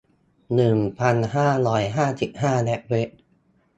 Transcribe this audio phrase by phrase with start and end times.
[0.55, 3.09] หนึ่งพันห้าร้อยห้าสิบห้า และเว็บ